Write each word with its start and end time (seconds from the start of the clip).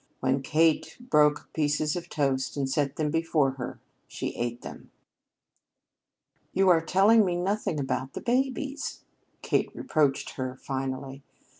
When 0.19 0.41
Kate 0.41 0.97
broke 0.99 1.53
pieces 1.53 1.95
of 1.95 2.05
the 2.05 2.09
toast 2.09 2.57
and 2.57 2.67
set 2.67 2.95
them 2.95 3.11
before 3.11 3.51
her, 3.51 3.79
she 4.07 4.35
ate 4.35 4.63
them. 4.63 4.89
"You 6.53 6.69
are 6.69 6.81
telling 6.83 7.23
me 7.23 7.35
nothing 7.35 7.79
about 7.79 8.13
the 8.13 8.21
babies," 8.21 9.01
Kate 9.43 9.69
reproached 9.75 10.37
her 10.37 10.55
finally. 10.55 11.21